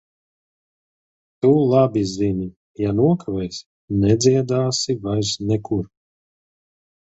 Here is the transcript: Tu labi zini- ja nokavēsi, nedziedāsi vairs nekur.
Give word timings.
Tu 1.41 1.51
labi 1.73 2.03
zini- 2.13 2.49
ja 2.85 2.95
nokavēsi, 3.01 3.63
nedziedāsi 4.07 4.99
vairs 5.07 5.37
nekur. 5.55 5.89